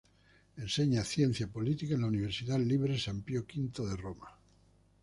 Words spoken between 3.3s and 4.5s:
V de Roma.